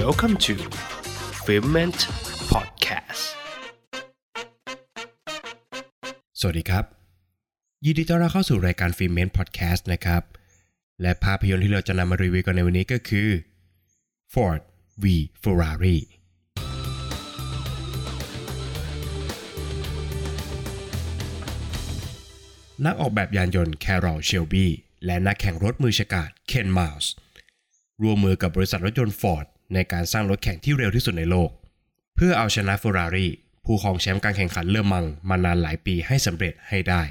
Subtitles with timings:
[0.00, 0.54] Welcome to
[1.44, 2.00] f i l m e n t
[2.52, 3.24] Podcast
[6.40, 6.84] สวัสดีครับ
[7.84, 10.22] ยินดีต้อนรับเข้าสู่รายการ f i l m e n t Podcast นะครับ
[11.02, 13.28] และภาพยนตร์ที่เราจะนำมารีวิวกันในวันนี้ก็คือ
[14.32, 14.60] Ford
[15.02, 15.04] v
[15.42, 15.98] Ferrari
[22.84, 24.66] นักออกแบบยานยนต์แคโรลเชลบี
[25.06, 27.12] และนักแข่งรถมือฉกาจเคนมาส์
[28.02, 31.50] ร่วมมือกับบริษัทรถยนต์ฟอร์ด ในการสร้างรถแข่งที่เร็วที่สุดในโลก
[32.16, 33.30] เพื่อเอาชนะเฟอร์รารี่
[33.64, 37.02] ผู้ครองแชมป์การแข่งขันเลอมังมานานหลายปีให้สำเร็จให้ได้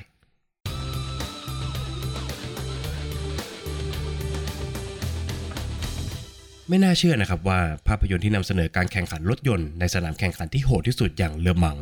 [6.67, 11.77] ไม่น่าเชื่อนะครับว่าภาพยนตร์ที่นำเสนอการแข่งขันรถยนต์ในสนามแข่งขันที่โหดที่สุดอย่างเลอมัง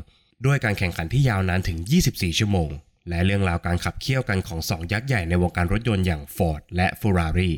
[0.46, 1.78] ด้วยการแข่งขันที่ยาวนานถึง
[2.09, 2.70] 24 ชั่วโมง
[3.09, 7.52] และเรื่องราวการขับเคี่ยวกันของสองยักษ์ใหญ่ในวงการรถยนต์อย่าง Ford และ Ferrari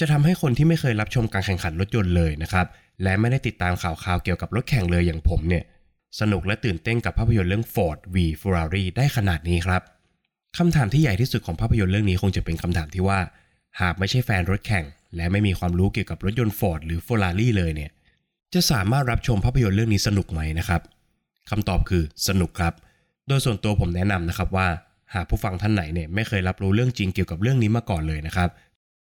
[0.00, 2.66] จะทำให้คนที่ไม่เคยรับชมการแข่งขันรถยนต์เลยนะครับ
[3.02, 5.64] และไม่ได้ติดตามข่าวคราวเกี่ยวกับรถแข่งเลยอย่างผมเนี่ย
[6.20, 9.82] สนุกและตื่นเต้นกับภาพยนตร์เรื่อง Ford v Ferrari ได้ขนาดนี้ครับ
[10.58, 13.20] คำถามที่ใหญ่ที่สุดของภาพยนตร์เรื่องนี้คงจะเป็นคำถามที่ว่า
[13.80, 14.84] หากไม่ใช่แฟนรถแข่ง
[15.16, 17.90] และไม่มีความรู้เกี่ยวกับรถยนต์ Ford หรือ Ferrari เลยเนี่ย
[18.54, 20.82] จะสามารถรับชมภาพยนตร์เรื่องนี้สนุกไหมนะครับ
[21.50, 22.74] คำตอบคือสนุกครับ
[23.28, 24.68] โดยส่วนตัวผมแนะนำนะครับว่า
[25.14, 28.48] หากผู้ฟังท่านไหนเนี่ยไม่เคยรับรู้เรื่องจริงเกี่ยวกับเรื่องนี้มาก่อนเลยนะครับ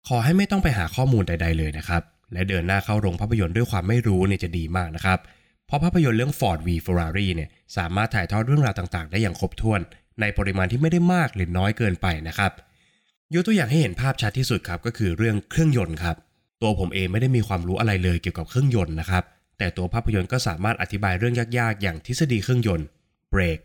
[0.08, 2.02] ขอให้ไม่ต้องไปหาข้อมูลใด ๆ เลยนะครับ
[2.34, 5.20] และเดินหน้าเข้าโรงภาพยนตร์ด้วยความไม่รู้เนี่ยจะดีมากนะครับ
[5.68, 9.80] เพราะภาพยนตร์เรื่อง Ford v Ferrari เนี่ยสามารถถ่ายทอดเรื่องราวต่างๆ ได้อย่างครบถ้วน
[10.22, 12.52] ในปริมาณที่ไม่ได้มากหรือน้อยเกินไปนะครับ
[13.34, 16.16] ยกตัวอย่างให้เห็นภาพชัดที่สุดครับก็คือเรื่องเครื่องยนต์ครับ
[16.62, 19.24] ตัวผมเองไม่ได้มีความรู้อะไรเลยเกี่ยวกับเครื่องยนต์นะครับ
[19.58, 22.88] แต่ตัวภาพยนตร์ก็สามารถอธิบายเรื่องยากๆ อย่างทฤษฎีเครื่องยนต์
[23.30, 23.60] เบรก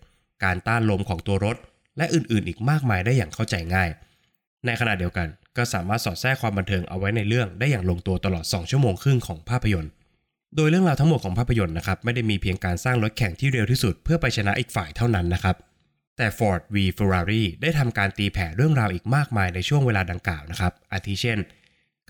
[0.45, 1.57] การต้านลมของตัวรถ
[1.97, 3.89] และอื่นๆ อีกมากมายได้อย่างเข้าใจง่าย
[4.67, 9.93] ในขณะเดียวกัน ก็สามารถสอดแทรกความบันเทิงเอาไว้ในเรื่องได้อย่างลงตัวตลอด 2 ชั่วโมงครึ่งของภาพยนตร์
[10.57, 15.57] โดยเรื่องราวทั้งหมดของภาพยนตร์นะครับไม่ได้มีเพียงการสร้างรถแข่งที่เร็วที่สุดเพื่อไปชนะอีกฝ่ายเท่านั้นนะครับ
[16.17, 21.39] แต่ Ford v Ferrari ได้ทำการตีแผ่เรื่องราวอีกมากมายในช่วงเวลาดังกล่าวนะครับ อาทิเช่น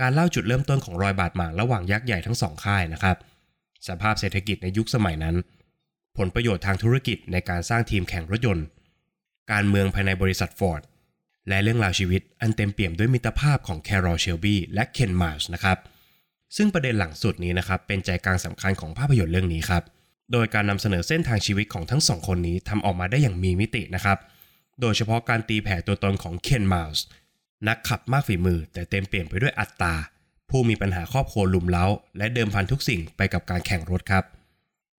[0.00, 3.16] การเล่าจุดเริ่มต้นของรอยบาดหมางระหว่างยักษ์ใหญ่ทั้งสองค่ายนะครับ
[3.88, 5.37] สภาพเศรษฐกิจในยุคสมัยนั้น
[6.16, 8.66] ผลประโยชน์ทางธุรกิจในการสร้างทีมแข่งรถยนต์
[9.53, 10.82] การเมืองภายในบริษัท Ford
[11.49, 15.78] และเรื่องราวชีวิตอันเต็มเปี่ยมด้วยมิตรภาพของแคโรลเชลบีและเคนไมลส์นะครับ
[16.56, 19.82] ซึ่งประเด็นหลังสุดนี้นะครับเป็นใจกลางสำคัญของภาพยนตร์เรื่องนี้ครับ
[20.32, 24.19] โดยการนำเสนอเส้นทางชีวิตของทั้งสองคนนี้ทำออกมาได้อย่างมีมิตินะครับ
[24.81, 26.99] โดยเฉพาะการตีแผ่ตัวตนของเคนไมลส์
[27.69, 29.94] นักขับมากฝีมือ แต่เต็มเปี่ยมไปด้วยอัตตา
[30.50, 31.87] ผู้มีปัญหาครอบครัวลุมเล้า
[32.19, 34.25] และเดิมพันทุกสิ่งไปกับการแข่งรถครับ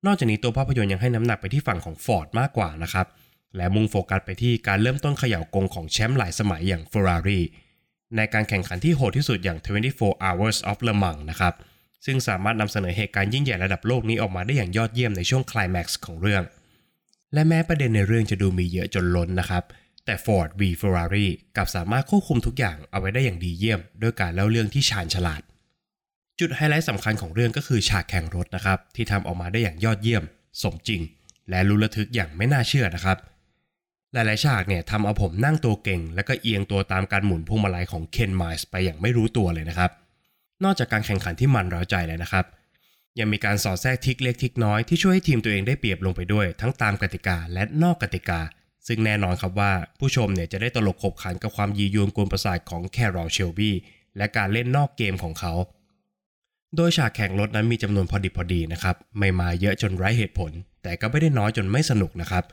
[0.06, 3.06] นอกจากนี้ตัวภาพยนตร์ยังให้น้ำหนักไปที่ฝั่งของฟอร์ดมากกว่านะครับ
[3.58, 7.40] และมุ่งโฟกัสไปที่การเริ่มต้นเขย่ากงของแชมป์หลายสมัยอย่าง Ferrari
[8.16, 9.60] ในการแข่งขันที่โหดที่สุดอย่าง
[9.94, 11.54] 24 Hours of Le Mans นะครับ
[12.06, 16.44] ซึ่งสามารถนำเสนอเหตุการณ์ยิ่งใหญ่ระดับโลกนี้ออกมาได้อย่างยอดเยี่ยมในช่วงคลายแม็กซ์ของเรื่อง
[17.34, 19.64] และแม้ประเด็นในเรื่องจะดูมีเยอะจนล้นนะครับ
[20.06, 25.42] แต่ Ford v Ferrari กลับสามารถควบคุมทุกอย่างเอาไว้ได้อย่างดีเยี่ยมด้วยการเล่าเรื่องที่ชาญฉลาด
[26.40, 30.24] จุดไฮไลท์สำคัญของเรื่องก็คือฉากแข่งรถนะครับที่ทำออกมาได้อย่างยอดเยี่ยม
[30.62, 31.02] สมจริง
[31.50, 33.18] และรู้ระทึกอย่างไม่น่าเชื่อนะครับ
[34.16, 39.92] หลายๆฉากเนี่ยทำเอาผมนั่งตัวเก่ง แล้วก็เอียงตัวตามการหมุนพวงมาลัยของเคนไมส์ไปอย่างไม่รู้ตัวเลยนะครับ
[40.64, 42.46] นอกจากการแข่งขันที่มันร้าใจแล้วนะครับ
[43.20, 48.40] ยังมีการสอดแทรกทิกเล็กทิกน้อยที่ช่วยให้ทีมตัวเองได้เปรียบลงไปด้วย ทั้งตามกติกาและนอกกติกา
[48.88, 53.72] ซึ่งแน่นอนครับว่าผู้ชมเนี่ยจะได้ตลกขบขันกับความยียวนกวนประสาทของแครอลเชลบี
[54.18, 55.54] และการเล่นนอกเกมของเขา
[56.76, 60.52] โดยฉากแข่งรถนั้นมีจำนวนพอดีพอดีนะครับไม่มาเยอะจนไร้เหตุผล
[60.84, 62.44] แต่ก็ไม่ได้น้อยจนไม่สนุกนะครับ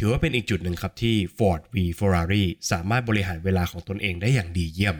[0.00, 4.96] ถือว่าเป็นอีกจุดหนึ่งครับที่ Ford v Ferrari สามารถบริหารเวลาของตนเองได้อย่างดีเยี่ยม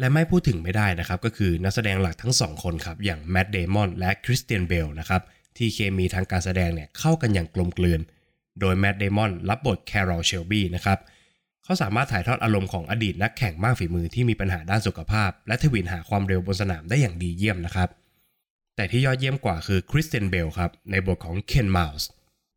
[0.00, 5.22] และไม่พูดถึงไม่ได้นะครับ ก็คือนักแสดงหลักทั้งสองคนครับ อย่างแมตต์เดมอนและคริสเตียนเบลนะครับ
[5.56, 8.00] ที่เคมีทางการแสดงเนี่ยเข้ากันอย่างกลมกลืน
[8.60, 10.98] โดยแมตต์เดมอนรับบทแคโรลเชลบีนะครับ
[11.64, 17.88] เขาสามารถถ่ายทอดอารมณ์ของอดีตนักแข่งมากฝีมือที่มีปัญหาด้านสุขภาพ และถวิลหาความเร็วบนสนามได้อย่างดีเยี่ยมนะครับ
[18.76, 22.08] แต่ที่ยอดเยี่ยมกว่าคือคริสเตียนเบลครับในบทของเคนไมลส์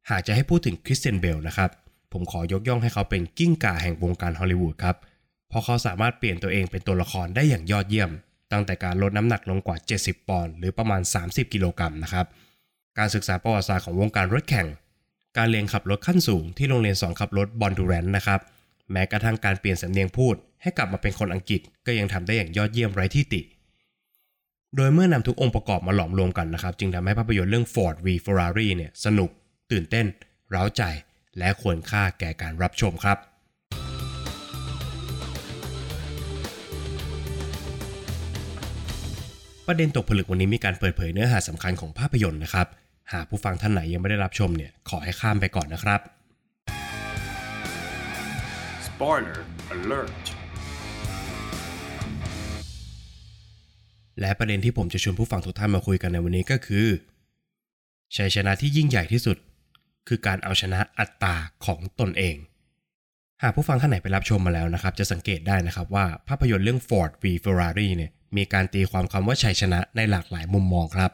[0.10, 1.69] หากจะให้พูดถึงคริสเตียนเบลนะครับ
[2.13, 4.96] ผมขอยกย่องให้เขาเป็นกิ้งก่าแห่งวงการฮอลลีวูดครับ
[5.50, 8.12] เพราะเขาสามารถเปลี่ยนตัวเองเป็นตัวละครได้อย่างยอดเยี่ยม
[8.51, 12.25] ตั้งแต่การลดน้ำหนักลงกว่า 70 ปอนด์หรือประมาณ 30 กิโลกรัมนะครับ
[12.98, 14.68] การศึกษาประวัติศาสตร์ของวงการรถแข่ง
[15.38, 18.40] การเรียนขับรถขั้นสูงที่โรงเรียนสอนขับรถบอนดูแรนนะครับ
[18.92, 23.42] แม้กระทั่งการเปลี่ยนสำเนียงพูด ให้กลับมาเป็นคนอังกฤษก็ยังทำได้อย่างยอดเยี่ยมไร้ที่ติ
[24.75, 29.30] โดยเมื่อนำทุกองค์ประกอบมาหลอมรวมกันนะครับ จึงทำให้ภาพยนตร์เรื่อง Ford v Ferrari เนี่ยสนุก
[29.71, 30.06] ตื่นเต้น
[30.50, 30.83] เร้าใจ
[31.38, 33.18] และควรค่าแก่การรับชมครับ
[39.69, 42.68] ปประเด็นตกผลึกวันนี้มีการเปิดเผยเนื้อหาสำคัญของภาพยนตร์นะครับ
[43.13, 46.00] หากผู้ฟังท่านไหนยังไม่ได้รับชมเนี่ยขอให้ข้ามไปก่อนนะครับ
[48.88, 49.39] Spoiler
[49.75, 50.25] alert.
[54.19, 56.88] และประเด็นที่ผมจะชวนผู้ฟังทุกท่านมาคุยกันในวันนี้ก็คือ
[58.15, 59.38] ชัยชนะที่ยิ่งใหญ่ที่สุด
[60.07, 61.36] คือการเอาชนะอัตรา
[61.66, 62.36] ของตนเอง
[63.44, 71.12] หากผู้ฟังท่านไหนไปรับชมมาแล้วนะครับ จะสังเกตได้นะครับว่าภาพยนตร์เรื่อง Ford v Ferrari เนี่ยมีการตีความคำว่าชัยชนะในหลากหลายมุมมองครับ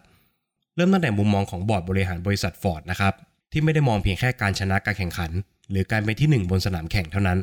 [0.76, 3.14] เริ่มตั้งแต่มุมมองของบอร์ดบริหารบริษัท Ford นะครับ
[3.52, 5.32] ที่ไม่ได้มองเพียงแค่การชนะการแข่งขัน
[5.70, 7.40] หรือการเป็นที่หนึ่งบนสนามแข่งเท่านั้น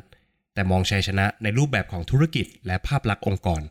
[0.55, 3.62] แต่มองชัยชนะในรูปแบบของธุรกิจ และภาพลักษณ์องค์กร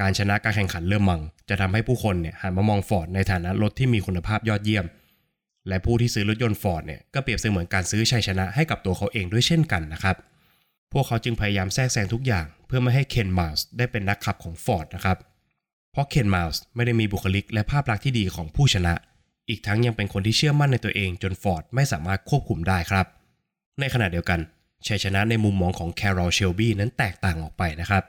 [0.00, 4.84] การชนะการแข่งขันเลอม็อง จะทำให้ผู้คนเนี่ยหันมามองฟอร์ดในฐานะรถที่มีคุณภาพยอดเยี่ยม
[5.68, 10.16] และผู้ที่ซื้อรถยนต์ฟอร์ดเนี่ยก็เปรียบเสมือนการซื้อชัยชนะให้กับตัวเขาเองด้วยเช่นกันนะครับ
[10.92, 15.18] พวกเขาจึงพยายามแทรกแซงทุกอย่าง เพื่อไม่ให้เคนไมลส์ได้เป็นนักขับของฟอร์ดนะครับ
[15.92, 18.94] เพราะเคนไมลส์ไม่ได้มีบุคลิกและภาพลักษณ์ที่ดีของผู้ชนะ
[19.48, 23.06] อีกทั้งยังเป็นคนที่เชื่อมั่นในตัวเองจนฟอร์ดไม่สามารถควบคุมได้ครับ
[23.80, 24.40] ในขณะเดียวกัน
[24.86, 28.04] ชัยชนะในมุมมองของแคโรลเชลบี้นั้นแตกต่างออกไปนะครับ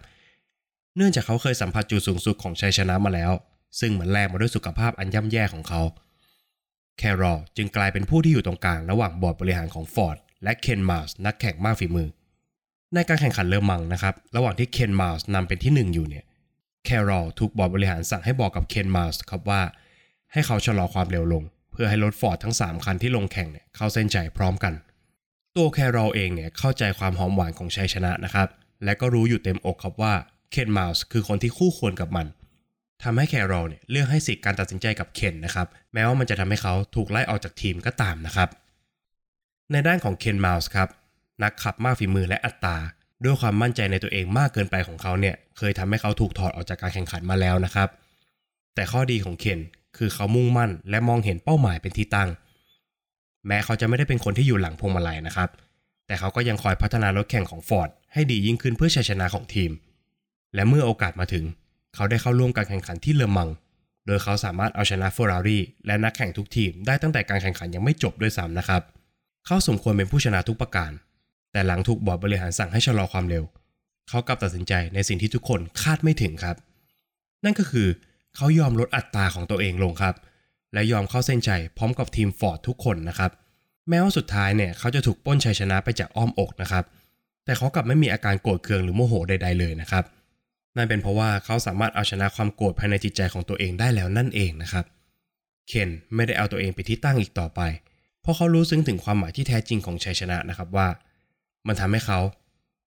[0.95, 3.31] เนื่องจากเขาเคยสัมผัสจุดสูงสุดของชัยชนะมาแล้ว
[3.79, 5.81] ซึ่งเหมือนแลกมาด้วยสุขภาพอันย่ำแย่ของเขา
[6.99, 12.09] แคโรลจึงกลายเป็นผู้ที่อยู่ตรงกลางระหว่างบอร์ดบริหารของฟอร์ดและเคนไมลส์นักแข่งมากฝีมือ
[12.93, 16.25] ในการแข่งขันเลอม็องนะครับ ระหว่างที่เคนไมลส์นำเป็นที่หนึ่งอยู่เนี่ย
[16.85, 19.61] แคโรลถูกบอร์ดบริหารสั่งให้บอกกับเคนไมลส์ครับว่า
[20.31, 24.73] ให้เขาชะลอความเร็วลง เพื่อให้รถฟอร์ดทั้ง 3 คันที่ลงแข่งเนี่ยเข้าเส้นชัยพร้อมกัน
[25.57, 28.47] ตัวแคโรลเองเนี่ยเข้าใจความหอมหวานของชัยชนะนะครับ
[28.83, 30.13] และก็รู้อยู่เต็มอกครับว่า
[30.51, 32.27] เคนไมลส์คือคนที่คู่ควรกับมัน
[33.03, 38.49] ทำให้แคโรลเนี่ยเลือกให้สิทธิ์การตัดสินใจกับเคนนะครับ แม้ว่ามันจะทำให้เขาถูกไล่ออกจากทีมก็ตามนะครับ
[39.71, 40.89] ในด้านของเคนมาส์ครับ
[41.43, 42.77] นักขับมากฝีมือและอัตรา
[43.23, 47.89] ด้วยความมั่นใจในตัวเองมากเกินไปของเขาเนี่ย เคยทำให้เขาถูกถอดออกจากการแข่งขันมาแล้วนะครับ
[48.75, 49.59] แต่ข้อดีของเคน
[49.97, 52.29] คือเขามุ่งมั่น และมองเห็นเป้าหมายเป็นที่ตั้ง
[53.47, 55.49] แม้เขาจะไม่ได้เป็นคนที่อยู่หลังพวงมาลัยนะครับ
[56.07, 59.71] แต่เขาก็ยังคอยพัฒนารถแข่งของฟอร์ดให้ดียิ่งขึ้นเพื่อชัยชนะของทีม
[60.55, 61.45] และเมื่อโอกาสมาถึง
[61.95, 63.49] เขาได้เข้าร่วมการแข่งขันที่เลอมัง
[64.05, 68.81] โดยเขาสามารถเอาชนะเฟอร์รารี่และนักแข่งทุกทีมได้ตั้งแต่การแข่งขันยังไม่จบด้วยซ้ำนะครับ
[69.45, 70.91] เขาสมควรเป็นผู้ชนะทุกประการ
[71.51, 73.43] แต่หลังถูกบอร์ดบริหารสั่งให้ชะลอความเร็ว
[74.09, 76.55] เขากลับตัดสินใจในสิ่งที่ทุกคนคาดไม่ถึงครับ
[77.43, 77.87] นั่นก็คือ
[78.35, 80.15] เขายอมลดอัตราของตัวเองลงครับ
[80.73, 83.31] และยอมเข้าเส้นชัยพร้อมกับทีมฟอร์ดทุกคนนะครับ
[83.89, 86.83] แม้ว่าสุดท้ายเนี่ยเขาจะถูกป้นชัยชนะไปจากอ้อมอกนะครับ
[87.45, 90.03] แต่เขากลับไม่มีอาการโกรธเคืองหรือโมโหใด ๆเลยนะครับ
[90.77, 94.85] นั่นเป็นเพราะว่าเขาสามารถเอาชนะความโกรธภายในจิตใจของตัวเองได้แล้วนั่นเองนะครับ
[95.67, 97.61] เคนไม่ได้เอาตัวเองไปที่ตั้งอีกต่อไป
[98.21, 100.87] เพราะเขารู้ซึ้งถึงความหมายที่แท้จริงของชัยชนะนะครับว่า
[101.67, 102.19] มันทำให้เขา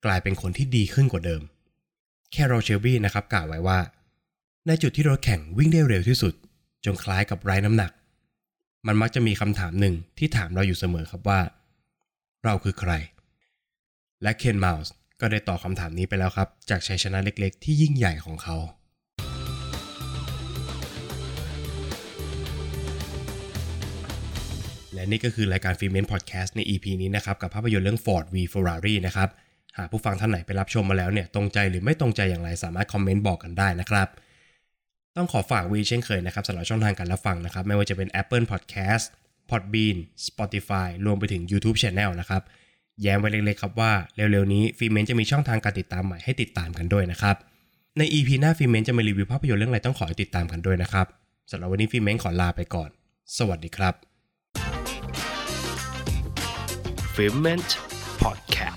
[0.04, 1.42] กลายเป็นคนที่ดีขึ้นกว่าเดิม
[2.32, 3.78] แคโรเชลบี้นะครับกล่าวไว้ว่า
[4.66, 6.34] ในจุดที่รถแข่งวิ่งได้เร็วที่สุด
[6.84, 7.92] จนคล้ายกับไร้น้ำหนัก
[8.86, 11.40] มันมักจะมีคำถามหนึ่งที่ถามเราอยู่เสมอครับว่า
[12.44, 12.92] เราคือใคร
[14.22, 14.92] และเคนมาส์
[15.22, 18.56] ก็ได้ตอบคำถามนี้ไปแล้วครับ จากชัยชนะเล็กๆ ที่ยิ่งใหญ่ของเขา
[24.94, 29.28] และนี่ก็คือรายการฟิเมนพอดแคสต์ใน EP นี้นะครับ กับภาพยนตร์เรื่อง Ford v Ferrari นะครับ
[29.78, 34.08] หากผู้ฟังท่านไหนไปรับชมมาแล้วเนี่ย ตรงใจหรือไม่ตรงใจอย่างไรสามารถคอมเมนต์บอกกันได้นะครับ
[35.16, 39.04] ต้องขอฝากวีเช่นเคยนะครับสำหรับช่องทางการรับฟังนะครับ ไม่ว่าจะเป็น Apple Podcast
[39.50, 42.42] Podbean Spotify รวมไปถึง YouTube Channel นะครับ
[43.02, 47.36] แย้มไว้เล็กๆครับว่าเร็วๆนี้ฟิเมนจะมีช่องทางการติดตามใหม่ให้ติดตามกันด้วยนะครับ
[47.98, 51.06] ใน EP หน้าฟิเมนจะมารีวิวภาพยนตร์เรื่องอะไรต้องขอให้ติดตามกันด้วยนะครับ
[51.50, 52.90] สำหรับวันนี้ฟิเมนขอลาไปก่อน
[53.38, 53.94] สวัสดีครับ
[57.14, 57.70] Filment
[58.22, 58.71] Podcast